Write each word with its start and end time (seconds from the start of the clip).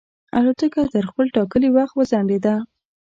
الوتکه 0.37 0.81
تر 0.93 1.03
خپل 1.09 1.25
ټاکلي 1.35 1.69
وخت 1.73 1.93
وځنډېده. 1.95 2.55